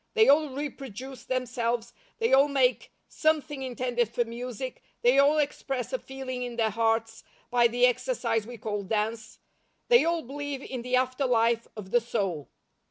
They 0.15 0.27
all 0.27 0.49
reproduce 0.49 1.25
themselves, 1.25 1.93
they 2.17 2.33
all 2.33 2.47
make 2.47 2.91
something 3.07 3.61
intended 3.61 4.09
for 4.09 4.25
music, 4.25 4.81
they 5.03 5.19
all 5.19 5.37
express 5.37 5.93
a 5.93 5.99
feeling 5.99 6.41
in 6.41 6.55
their 6.55 6.71
hearts 6.71 7.23
by 7.51 7.67
the 7.67 7.85
exercise 7.85 8.47
we 8.47 8.57
call 8.57 8.81
dance, 8.81 9.37
they 9.89 10.03
all 10.03 10.23
believe 10.23 10.63
in 10.63 10.81
the 10.81 10.95
after 10.95 11.27
life 11.27 11.67
of 11.77 11.91
the 11.91 12.01
soul. 12.01 12.49